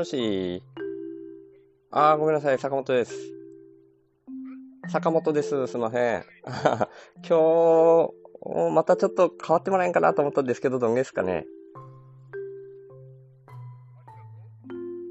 [0.00, 0.62] もし。
[1.90, 2.58] あー、ごめんなさい。
[2.58, 3.14] 坂本です。
[4.88, 5.66] 坂本です。
[5.66, 6.24] すいません。
[7.28, 11.46] 今日、またちょっと変わってもらえんかなと思ったんですけど、どんですかね。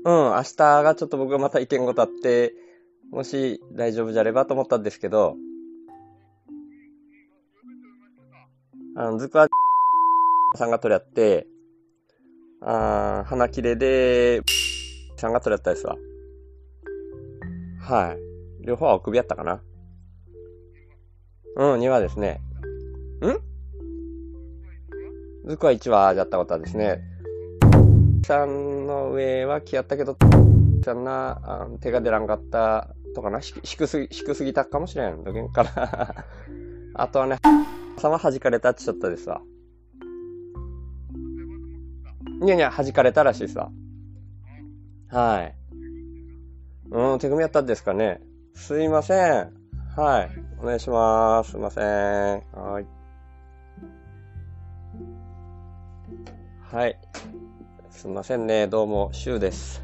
[0.06, 2.56] うん、明日がちょっと僕がまた意見ごとあって、
[3.12, 5.36] もし大丈夫じゃればと思ったんですけど、
[8.96, 9.48] あの、ずくわ
[10.56, 11.46] さんが取り合って、
[12.62, 14.42] あー花切れで、
[15.20, 15.96] さんが取り合ったですわ。
[17.80, 18.66] はい。
[18.66, 19.62] 両方はお首やったかな
[21.56, 22.42] うん、2話ですね。
[23.22, 23.50] ん？
[25.50, 27.02] ずくは1話じゃったことはですね、
[28.26, 30.18] さんの上は来やったけど、
[30.84, 35.24] さんな、あ手が出らんかったとかな、低すぎ、低すぎたかもしれん。
[35.24, 36.26] どげんから。
[36.94, 37.38] あとはね、
[37.98, 39.42] さは弾かれたっちょっとですわ。
[42.44, 43.72] いやいや、弾かれたらしいですわ。
[45.10, 45.56] はい。
[46.92, 48.22] うん、手組みやったんですかね。
[48.54, 49.54] すいません。
[49.96, 50.30] はい。
[50.62, 51.52] お願いします。
[51.52, 51.84] すいません。
[52.54, 52.86] はい。
[56.72, 57.00] はい。
[57.90, 58.68] すいませんね。
[58.68, 59.82] どうも、シュウです。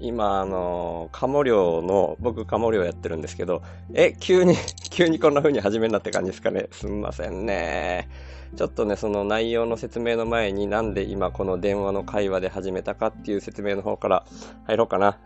[0.00, 3.62] 今、あの、カモ漁の、僕カモ漁やってるんですけど、
[3.94, 4.54] え、急に、
[4.90, 6.68] 急にこんな風に始めんなって感じですかね。
[6.72, 8.08] すみませんね。
[8.56, 14.24] ちょっとね、その内容の説明の前になんで今この電話の会話で始めたかっていう説明の方から
[14.66, 15.18] 入ろうかな。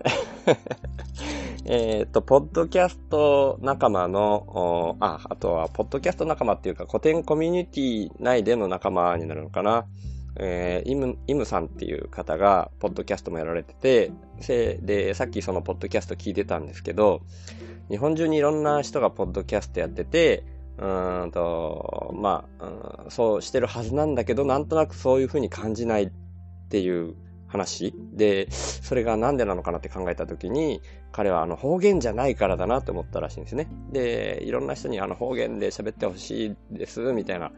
[1.66, 9.86] えっと、ポッドキャスト仲間の、あ、あとは、ポッドキャスト仲間っていうか、古典コミュニティ内での仲間になるのかな。
[10.36, 17.22] えー、イム、イムさんっていう方が、ポッドキャストもやられてて、せで、さっきそのポッドキャスト聞いてたんですけど、
[17.88, 20.44] 日本中にいろんな人がポッドキャストやってて、
[20.78, 22.66] うんと、まあ、
[23.04, 26.10] うん、そうしてるはずなんだけど、なんとなくそういうふうに感じないっ
[26.68, 27.14] ていう
[27.54, 30.82] 話で、それがなんでなのかなって考えたときに、
[31.12, 33.68] 彼はあの方言じゃないからだなと思ったらしいんですね。
[33.92, 37.52] で、いろんな人にあの方言で喋ってほしいです、みたいな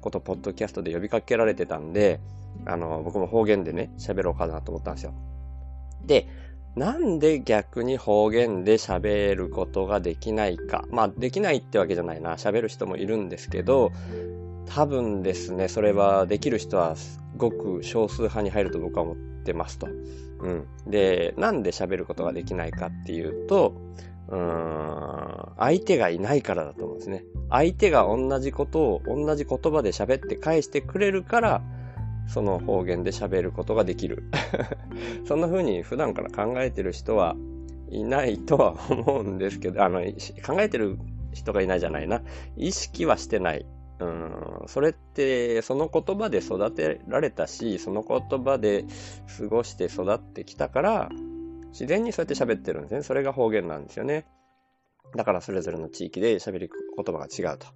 [0.00, 2.20] ことをポッドキャストで呼びかけられてたんで、
[2.64, 5.14] あの、僕も方言でね、喋ろうかなと思ったんですよ。
[6.06, 6.28] で、
[6.76, 10.84] なんで逆に方言で喋ることができないか。
[10.90, 12.34] まあ、できないってわけじゃないな。
[12.34, 13.90] 喋る人もいるんですけど、
[14.66, 16.94] 多分ですね、それはできる人は
[17.40, 19.88] ごく少数派に入ると僕は思ってますと。
[20.40, 20.66] うん。
[20.86, 23.74] で、なんで喋ることができないかっていうと、
[24.28, 27.24] うーん、相手がいないからだと思うんですね。
[27.48, 31.62] 相手が同じことを同じ言葉で喋って返してくれるから、
[32.28, 34.22] その方言で喋ることができる。
[35.26, 37.34] そんな風に普段から考えてる人は
[37.90, 40.96] いないとは思うんですけど、あの、考えてる
[41.32, 42.22] 人がいないじゃないな。
[42.56, 43.66] 意識はしてない。
[44.00, 48.84] うん、それって、その言葉で育てられたし、その言葉で
[49.38, 51.10] 過ごして育ってきたから、
[51.72, 53.02] 自然にそうやって喋ってるんですね。
[53.02, 54.26] それが方言なんですよね。
[55.14, 57.66] だからそれぞれの地域で喋る言葉が違うと。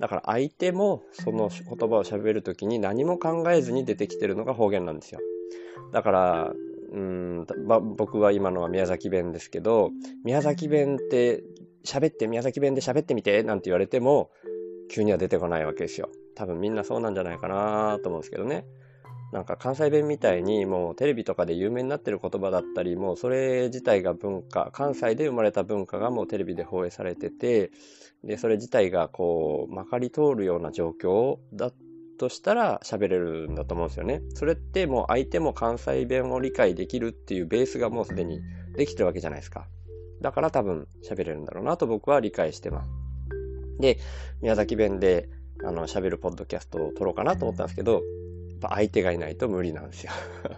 [0.00, 5.20] だから相手もその言葉を喋るときに何も考えずに出てきてるのが方言なんですよ。
[5.92, 6.52] だから、
[6.92, 7.46] うん、
[7.96, 9.90] 僕は今のは宮崎弁ですけど、
[10.24, 11.44] 宮崎弁って
[11.84, 14.30] 喋って宮崎弁で喋ってみてなんて言われても、
[14.92, 16.10] 急には出てこないわけですよ。
[16.34, 18.66] 多分みんなそうなんじゃないかなと思うんですけどね。
[19.32, 27.70] なんか関西弁みたいにもうテレビとかで有名になってる言葉だったり、もうそれ自体が文化、関西で生まれた文化がもうテレビで放映されてて、
[28.22, 31.72] で、それ自体がこう、まかり通るような状況だ
[32.18, 34.20] としたら喋れるんだと思うんですよね。
[34.34, 38.42] それってもう相手も関西弁を理解できるっていうベースがもうすでに
[38.76, 39.66] できてるわけじゃないですか。
[40.20, 43.01] だから多分喋れるんだろうなと僕は理解してます。
[43.82, 43.98] で、
[44.40, 45.28] 宮崎弁で
[45.64, 48.02] あの喋るポッドキャストを撮ろうかなと思ったんですけど、やっ
[48.60, 50.12] ぱ相手がいないと無理なんですよ。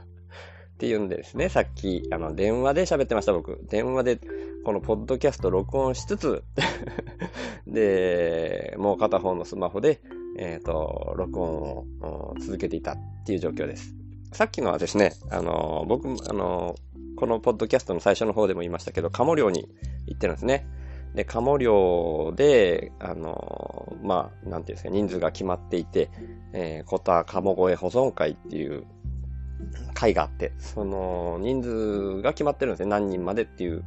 [0.74, 3.64] っていうんでですね、さっきあの電話で喋ってました僕。
[3.68, 4.20] 電話で
[4.64, 6.44] このポッドキャスト録音しつつ
[7.66, 10.00] で、もう片方のスマホで、
[10.36, 11.52] えっ、ー、と、録音
[12.02, 13.94] を続けていたっていう状況です。
[14.32, 16.74] さっきのはですね、あの、僕、あの、
[17.16, 19.68] このポッドキャストの最初の方でも言いましたけど、カモ漁に
[20.06, 20.66] 行ってるんですね。
[21.14, 26.10] で、カモ漁で、あの、まあ、なんていうんですか、人数が決まっていて、
[26.52, 28.84] えー、コタカモ越え保存会っていう
[29.94, 32.90] 会があって、その人数が決まってるんですね。
[32.90, 33.84] 何人までっていう。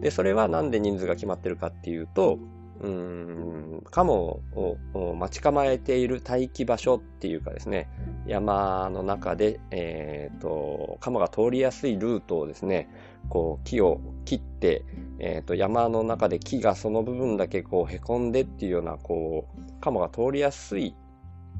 [0.00, 2.38] で、それはなんで人数が決まってるかっていうと、
[2.80, 7.88] うーん、カモを待ち構えている待機場所っていうかですね、
[8.26, 12.88] 山の中で、えっ、ー、と、カモが通りやすいルートをですね、
[13.28, 14.84] こう木を切って、
[15.18, 20.94] え、ー、と、山の中で木がその部分だけこう凹んでっていうような、こう、カモが通りやすい、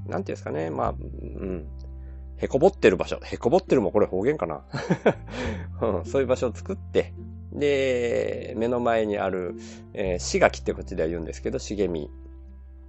[0.07, 1.67] なんていうんですかね、まあ、うん、
[2.39, 3.21] へこぼってる場所。
[3.23, 4.63] へこぼってるもこれ方言かな、
[5.83, 7.13] うん、そういう場所を作って、
[7.53, 9.57] で、目の前にある、
[9.93, 12.11] えー、しがきってこっちでは言うんですけど、茂み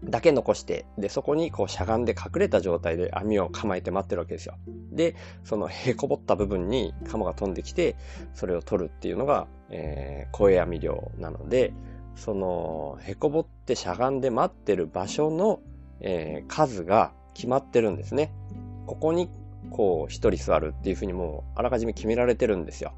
[0.03, 4.55] だけ残して、で、そこにこうしゃがんで隠れた状態で網を構えて待ってるわけですよ。
[4.91, 7.95] で、そのへこぼった部分にカモが飛んできて、
[8.33, 11.73] それを取るっていうのが、えー、声網漁なので、
[12.15, 15.59] その、へこぼってしゃがんで待ってる場所の、
[15.99, 18.33] えー、数が決まってるんですね。
[18.87, 19.29] ここに、
[19.69, 22.93] こう、一人座るっていうふうにもう、あらかじめ決められてるんですよ。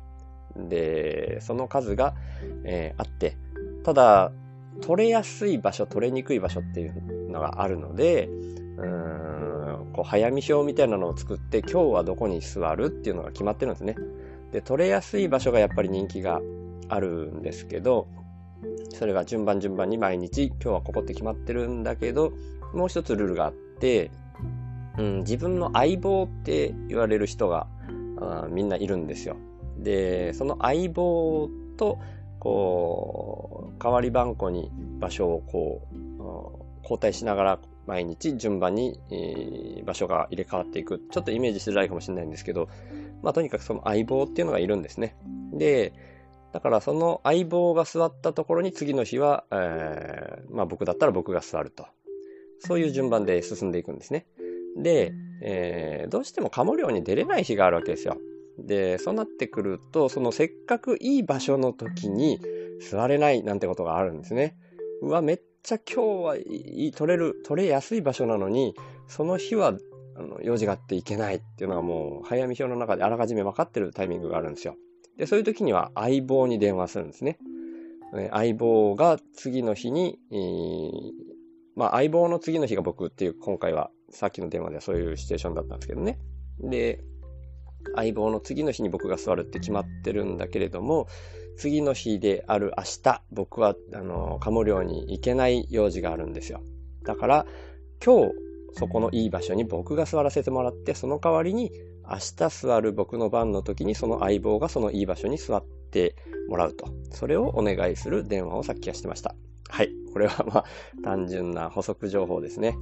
[0.56, 2.16] で、その数が、
[2.64, 3.38] えー、あって、
[3.84, 4.32] ただ、
[4.82, 8.28] 取れやすい場所、取れにくい場所っていうのがあるので、
[8.78, 13.96] うーん、こう、早見表みたいなのを作って、今日はどこに座るっていうのが決まってるんですね。
[14.52, 16.42] で、取れやすい場所がやっぱり人気が
[16.90, 18.08] あるんですけど、
[18.94, 22.32] それが順番順番に毎日、今日はここって決まってるんだけど、
[22.74, 24.12] もう一つルールがあって、
[24.98, 27.68] うん、自分の相棒って言われる人が
[28.20, 29.36] あみんないるんですよ。
[29.78, 32.00] で、その相棒と、
[32.40, 33.53] こう、
[33.84, 35.94] 代わり番号に場所をこう、
[36.84, 41.02] 交代しながら毎日順番に、え、場所が入れ替わっていく。
[41.12, 42.70] ちょっとイメージしづらいかもしれないんですけど、
[43.22, 45.18] まあとにかくその相棒っていうのがいるんですね。
[45.54, 45.94] で、
[46.54, 51.86] だからその相棒が座ったところに次の日は、えー、まあ僕だったら僕が座ると。
[52.60, 54.26] そういう順番で進んでいくんですね。
[54.78, 58.18] で、えー、どうしてもカモ漁に出れない日があるわけですよ。
[58.58, 62.40] で、そうなってくると、そのせっかくいい場所の時に
[62.80, 64.58] 座れないなんてことがあるんですね。
[65.02, 68.76] うわ、めっちゃ今日はいい、取れる、取れやすい場所なのに、
[69.08, 69.78] その日は
[70.16, 74.76] あの用事があっていけないっていうのがもう、早見表の中であらかじめ分かってるタイミングがあるんですよ。
[75.18, 77.38] で、そういう時には相棒に電話するんですね。
[78.32, 81.12] 相棒が次の日に、えー、
[81.76, 86.20] まあ相棒の次の日が僕っていう今回はさっきの電話ではそういうシチュエーションだったんですけどね。
[86.60, 87.04] で、
[87.96, 91.08] 相棒の次の日に僕が座るって決まってるんだけれども、
[91.58, 96.62] 次の日である明日、僕は、あの、鴨漁に行けない用事があるんですよ。
[97.04, 97.46] だから、
[98.04, 98.34] 今日、
[98.76, 101.72] そこのいい場所に僕が座らせてもらって、その代わりに、
[102.10, 106.16] 明日座る僕の番の時に、その相棒がそのいい場所に座って
[106.50, 106.88] もらうと。
[107.12, 109.36] それをお願いする電話をさっきはしてました。
[109.70, 109.90] はい。
[110.12, 110.66] これはまあ、
[111.04, 112.76] 単純な補足情報ですね。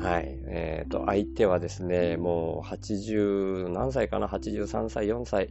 [0.00, 0.38] はい。
[0.46, 5.48] えっ、ー、と、相手はですね、もう80、何歳かな ?83 歳、4歳。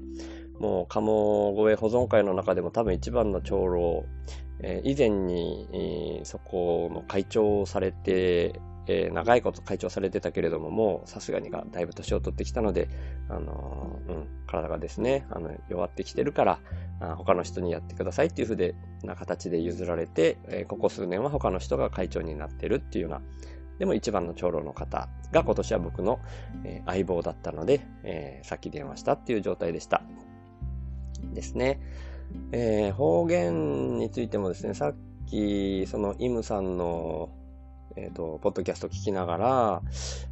[0.60, 4.06] もう、鴨越え保存会の中でも多分一番の長老。
[4.60, 12.90] えー、以前に、えー、そこの会長をされて、えー、長いこと会長されてたけれども、もうさすがにがだいぶ年を取ってきたので、
[13.30, 16.60] あのー、うん、体がですね、あの、弱ってきてるから、
[17.00, 18.76] あ他の人にやってくださいっていうふう
[19.06, 23.22] な形で譲られて、え、ここ数年は他の人が会長になってるっていうような、
[23.80, 26.20] でも一番の長老の方が今年は僕の、
[26.64, 30.02] えー、相棒だったので、えー、さっき電話したっていう状態でした。
[31.34, 31.80] ですね。
[32.52, 34.96] えー、方言についてもですね、さっ
[35.28, 37.30] き、そのイムさんの、
[37.96, 39.82] えっ、ー、と、ポッドキャスト聞きながら、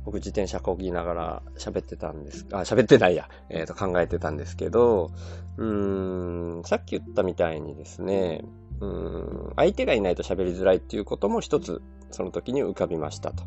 [0.03, 5.11] 僕自転車こぎながら喋ってたんです、あ、喋ってないや、えっ、ー、と、考えてたんですけど、
[5.57, 8.41] うん、さっき言ったみたいにですね、
[8.81, 13.43] うん、相手がいないと喋りづらいっていうことも一つその時に浮かびましたと。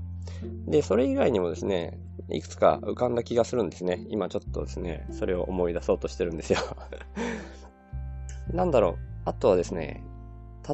[0.66, 1.98] で、それ以外にもですね、
[2.30, 4.06] いくつか浮かんだ気がするんですね。
[4.08, 6.58] 今ちょっとですね、それを思い出そうとしてるんですよ。
[8.52, 8.98] なんだろう。
[9.24, 10.04] あとはですね、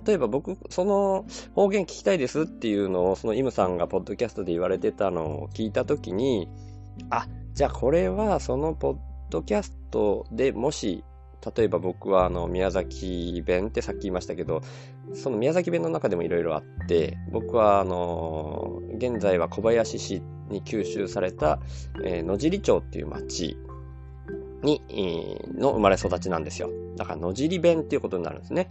[0.06, 6.48] 例えば僕、その方言聞きたいですっていうのを、そのイムさんがポッドキャストで言われてたのを聞いたときに、
[7.08, 8.96] あ、じゃあこれはそのポッ
[9.30, 11.04] ドキャストでもし
[11.56, 14.62] 例えば僕はあの宮崎弁ってさっき言いましたけど、
[15.14, 21.60] その宮崎弁の中でもいろいろあって、僕はあの、現在は小林市に吸収された、
[22.04, 23.56] えー、野尻町っていう町
[24.62, 24.82] に、
[25.56, 26.70] の生まれ育ちなんですよ。
[26.96, 28.70] だから野尻弁っていうことになるんですね。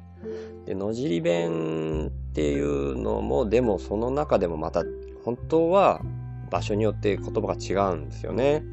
[0.66, 4.84] で、野尻弁っていうのも、でもその中でもまた
[5.26, 6.02] 本当は
[6.52, 8.64] 場所によって言葉が違うんですよね。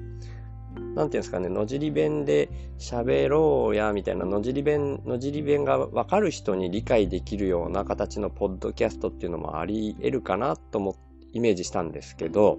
[0.95, 10.97] なんていうんですかね、野尻弁で喋ろうや、みたいな、野尻弁、野尻弁がわかる人に理解できるような形のポッドキャストっていうのもあり得るかなとも
[11.33, 12.59] イメージしたんですけど、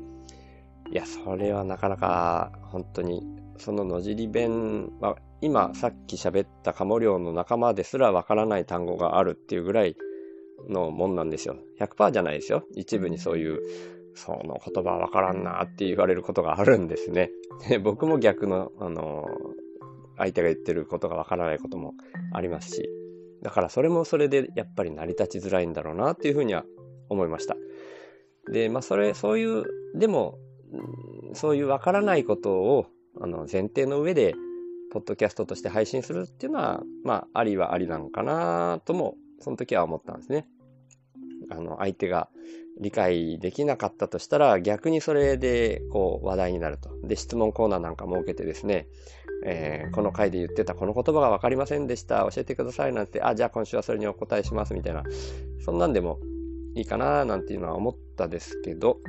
[0.92, 3.24] いや、それはなかなか本当に、
[3.58, 9.96] その野尻弁は、今さっき喋ったカモ漁の仲間ですらわからない単語があるっていうぐらい
[10.70, 11.58] のもんなんですよ。
[11.80, 12.64] 100%じゃないですよ。
[12.76, 13.62] 一部にそういう
[14.18, 17.32] その言葉わからんなって言われることがあるんですね。
[17.70, 19.26] で僕も逆の、あの、
[20.18, 21.94] 相手が言ってることがわからないことも
[22.34, 22.90] ありますし、
[23.44, 26.66] だからそれもそれでやっぱり成り立ちづらいんだろうなっていうふうには
[27.10, 27.56] 思いました。
[28.52, 30.40] で、まあそれ、そういう、でも
[31.34, 32.88] そういうわからないことを、
[33.22, 34.34] あの、前提の上で、
[34.92, 40.48] ポッドキャストとして配信するっていうのは、まあ、ありはありなのかなとも、その時は思ったんですね。
[41.50, 42.30] あの、相手が
[42.80, 46.90] 理解できなかったとしたら、逆にそれで、こう、話題になると。
[47.04, 48.88] で、質問コーナーなんか設けてですね、
[49.44, 52.28] えー、この回で言ってたこの言葉が分かりませんでした。
[52.32, 55.04] 教えてくださいなんて、あ、じゃあ今週はそれにお答えしますみたいな、
[55.64, 56.20] そんなんでも
[56.76, 59.00] いいかななんていうのは思ったですけど、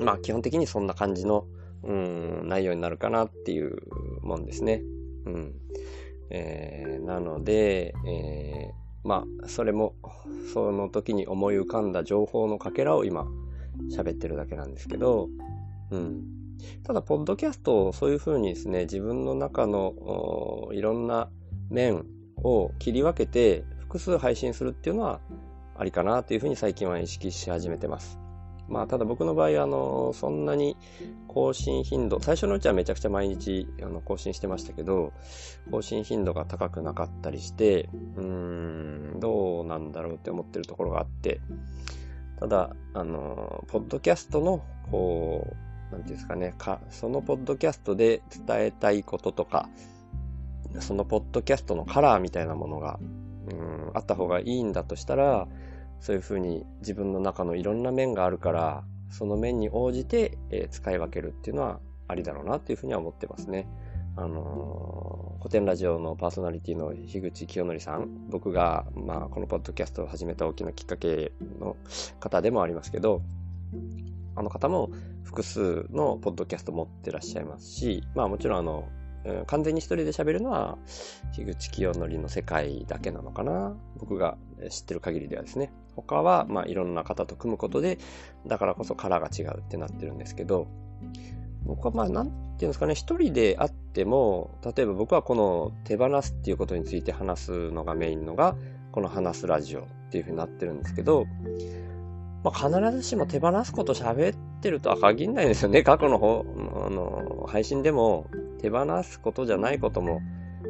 [0.00, 1.46] まあ基本的にそんな感じの、
[1.82, 3.76] うん、内容になるかなっていう
[4.22, 4.82] もんですね。
[5.26, 5.54] うん。
[6.30, 9.94] えー、なので、えー、まあ、それも、
[10.52, 13.26] その時に思い浮かんだ情報のかけらを今、
[13.96, 15.28] 喋ってるだけなんですけど、
[15.90, 16.24] うん。
[16.84, 21.30] ただ、ポッドキャストをそういうふうにですね、自分の中のいろんな
[21.70, 22.04] 面
[22.42, 25.20] を切り分けて複数配信するっていうのは
[25.76, 28.19] ありかなというふうに最近は意識し始めてます。
[28.70, 30.76] まあ、ただ僕の場合、あの、そんなに
[31.26, 35.12] 更新頻度、最初のうちはめちゃくちゃ毎日あの更新してましたけど、
[35.72, 41.40] 更新頻度が高くなかったりして、うーん、どうなんだろうって思ってるところがあって、
[42.38, 45.48] ただ、あの、ポッドキャストの、こ
[45.90, 49.68] う、なんていうんですかね、か、そのポッドキャストで伝えたいこととか、
[50.78, 53.00] そのポッドキャストのカラーみたいなものが、
[53.50, 55.48] うん、あった方がいいんだとしたら、
[56.00, 63.68] そういうふうに自分の中のいろんな面があるから、その面に応じて、えー、使い分けるっていうのはありだろうなっていうふうには思ってますね。
[64.16, 71.76] あのー、古典ラジオのパーソナリティの樋口清則さん、僕が、まあ、このポッドキャストを始めた大きなきっかけの
[72.18, 73.22] 方でもありますけど、
[74.36, 74.90] あの方も
[75.24, 78.88] 複数のポッドキャスト持ってらっしゃいますし、まあもちろんあの、
[79.46, 80.78] 完全に一人で喋るのは、
[81.32, 83.76] 樋口清則の世界だけなのかな。
[83.98, 84.38] 僕が
[84.70, 85.72] 知ってる限りではですね。
[85.96, 87.98] 他は、まあいろんな方と組むことで、
[88.46, 90.68] だからこそカラーが違うってなってるんですけど、
[91.64, 98.56] 僕はまあなんていうんですかね、一人であっても、例えば僕はこの手放すっていうことについて話すのがメインのが、
[98.92, 101.26] この話すラジオっていうふうになってるんですけど、
[102.42, 105.82] まあ、必ずしも手放すこと喋ってるとは限らないんですよね。
[105.82, 106.44] 過去の方、
[106.86, 108.26] あの、配信でも
[108.60, 110.20] 手放すことじゃないことも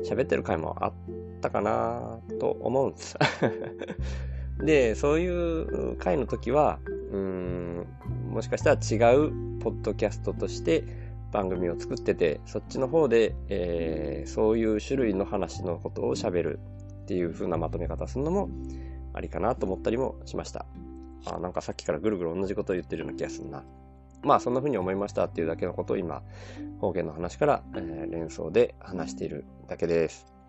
[0.04, 0.92] 喋ってる回もあっ
[1.40, 3.16] たかなと思うんです。
[4.62, 6.78] で、そういう回の時は、
[7.12, 7.86] うん、
[8.30, 10.84] もしかしたら違うポッドキャストとして
[11.32, 16.60] 番組を作ってて、そっちの方で、えー、そういう種類の話のことを喋る
[17.02, 18.48] っていう風なまとめ方するのも
[19.14, 20.66] ありかなと思ったりもしました。
[21.26, 23.64] あなんかさっきからぐるぐる同じことを言ってるような気がするな。
[24.22, 26.22] まあそんな風に思いましたっていうだけのことを今、
[26.80, 30.39] 方言の話から、えー、連想で話しているだけです。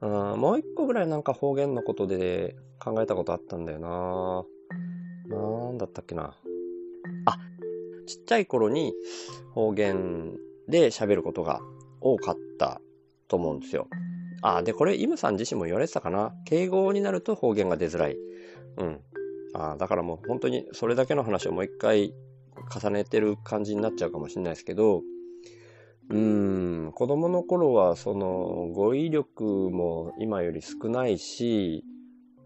[0.00, 4.44] もう一個ぐらいなんか方言のことで考えたことあったんだよな
[5.36, 6.34] なんだったっけな。
[7.26, 7.38] あ、
[8.06, 8.92] ちっちゃい頃に
[9.54, 10.36] 方言
[10.68, 11.60] で喋ることが
[12.00, 12.80] 多かった
[13.28, 13.86] と思うんですよ。
[14.42, 16.32] あ、で、これ、イムさん自身も言われてたかな。
[16.46, 18.16] 敬語になると方言が出づらい。
[18.78, 19.00] うん。
[19.52, 22.14] あだからもう本当にそれだけの話をもう一回
[22.72, 25.02] 重ねてる感じになっちゃうかもしれないですけど、
[26.10, 31.84] うーん、子供の頃はその語彙力も今より少ないし、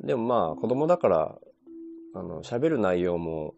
[0.02, 1.38] でもまあ子供だから、
[2.14, 3.54] あの、喋る内容も、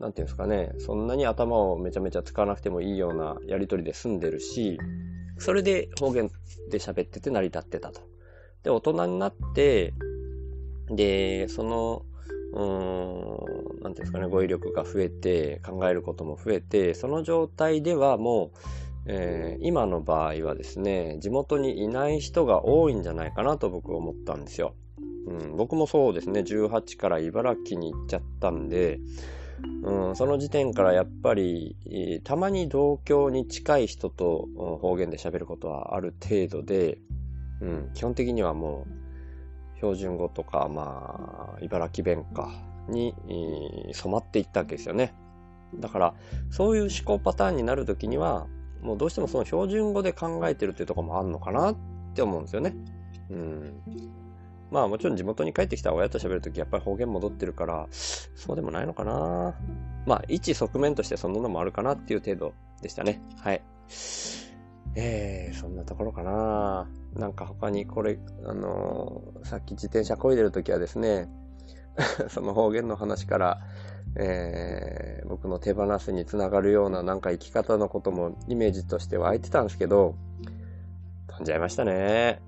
[0.00, 4.80] なんていうんですかね、そんなに頭をめちゃめちゃ使わなくてもいいようなやりとりで済んでるし、
[5.38, 6.30] それで方言
[6.70, 8.00] で喋ってて成り立ってたと。
[8.62, 9.92] で、大人になって、
[10.90, 12.02] で、その、
[12.54, 24.74] うーん、なんていうんですかね、語彙力が増えて、考えることも増えて、その状態ではもう、えー、今の場合はですね、地元にいない人が多いんじゃないかなと僕思ったんですよ。
[25.26, 29.00] うん、僕もそうですね、18から茨城に行っちゃったんで、
[29.82, 34.46] うん、その時点からやっぱり、えー、たまに同郷に近い人と
[34.80, 36.98] 方言で喋ることはある程度で、
[37.60, 42.50] うん、基本的にはもう標準語とか、まあ、茨城弁か
[42.88, 43.14] に、
[43.92, 45.14] 染まっていったわけですよね。
[45.74, 46.14] だから、
[46.50, 48.46] そういう思考パターンになるときには、
[48.82, 51.76] もうどうしてもその標準語で考えてるっていうところもあるのかなっ
[52.14, 52.74] て思うんですよね。
[53.30, 53.82] うん。
[54.70, 59.54] まあもちろん地元に帰ってきた親と喋るときやっぱり方言戻ってるから、そうでもないのかな。
[60.06, 63.20] まあ一側面としてそんなのもあるかなっていう程度でしたね。
[63.40, 63.62] はい。
[64.94, 66.88] えー、そんなところかな。
[67.14, 71.28] なんか他にこれ、あのー、さっき自転車こいでるときはですね、
[72.28, 73.60] その方言の話から、
[74.16, 80.14] えー、僕の手放すにつながるようななんか生き方のこともイメージとして湧いてたんですけど、
[81.28, 82.40] 飛んじゃいましたね。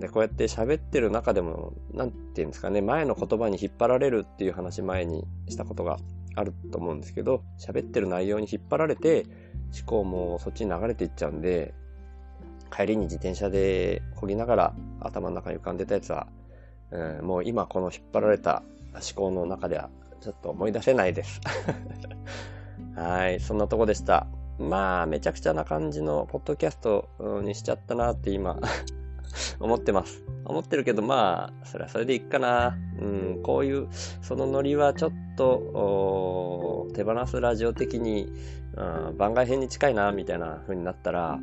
[0.00, 5.98] で、こうやって喋ってる中でも、なんていうんですかね、前の言葉に引っ張られるっていう話前にしたことが
[6.34, 9.26] あると思うんですけど、喋ってる内容に引っ張られて、
[9.74, 11.74] 思考もそっちに流れていっちゃうんで、
[12.74, 16.26] 帰りに自転車で漕ぎながら頭の中に浮かんでたやつは、
[16.90, 18.62] うん、もう今この引っ張られた
[18.94, 19.90] 思考の中では
[20.22, 21.40] ちょっと思い出せないです。
[22.94, 24.28] はい、そんなとこでした。
[24.58, 27.08] まあ、めちゃくちゃな感じのポッドキャスト
[27.42, 28.58] にしちゃったなって今
[29.58, 30.22] 思ってます。
[30.44, 32.78] 思ってるけど、まあ、それはそれでいいかな。
[33.00, 33.88] うん、こういう、
[34.20, 38.32] そのノリはちょっと、手放すラジオ的に、
[38.76, 41.40] うん、番外編に近いな、みたいな風になったら、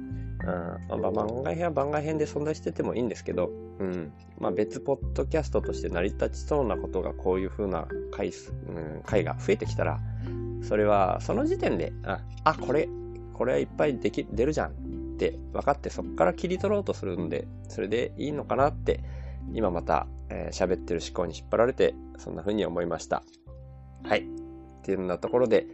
[0.90, 10.00] うん、まあ、番外編は番外編で存在しててもいいんですけど、うん、まあ別ポッドキャストとして成り立ちそうなことがこういう風な回数、うん、回が増えてきたら、
[10.62, 12.90] それはその時点で、あ、あこれ、
[13.34, 14.72] これはいっぱいでき、出るじゃんっ
[15.18, 19.02] て分かってそこから切り取ろうとするんで、それでいいのかなって、
[19.54, 23.24] 今また喋、えー、ってる思考に引っ張られて、そんな風に思いました。
[24.04, 24.20] はい。
[24.20, 24.24] っ
[24.84, 25.66] ていうようなところで、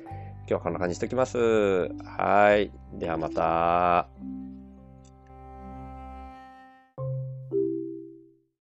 [0.47, 1.37] 今日はこんな感じにしときます。
[1.37, 2.71] はい。
[2.93, 4.54] ではまた。